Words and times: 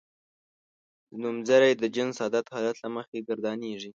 نومځری 1.21 1.71
د 1.77 1.83
جنس 1.95 2.17
عدد 2.25 2.45
حالت 2.53 2.77
له 2.83 2.89
مخې 2.95 3.25
ګردانیږي. 3.27 3.89